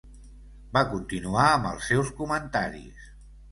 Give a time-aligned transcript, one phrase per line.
[0.77, 3.09] Va continuar amb els seus comentaris.